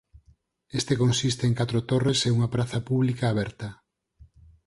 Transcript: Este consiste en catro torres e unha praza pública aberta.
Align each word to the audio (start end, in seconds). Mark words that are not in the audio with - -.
Este 0.79 0.97
consiste 0.97 1.43
en 1.47 1.57
catro 1.59 1.79
torres 1.89 2.19
e 2.27 2.29
unha 2.35 2.51
praza 2.55 2.79
pública 2.89 3.25
aberta. 3.29 3.69